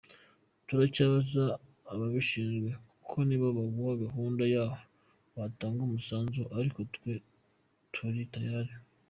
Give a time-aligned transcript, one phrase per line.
[0.67, 1.43] Turacyabaza
[1.91, 4.85] ababishinzwe kuko nibo baguha gahunda yahoo
[5.37, 7.13] watanga umusanzu ariko twe
[7.93, 8.73] turi tayari.